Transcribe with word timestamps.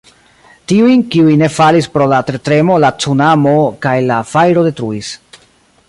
Tiujn, 0.71 1.03
kiuj 1.15 1.35
ne 1.41 1.49
falis 1.57 1.89
pro 1.97 2.07
la 2.13 2.21
tertremo, 2.29 2.79
la 2.87 2.91
cunamo 3.05 3.55
kaj 3.87 3.95
la 4.13 4.19
fajro 4.33 4.65
detruis. 4.71 5.15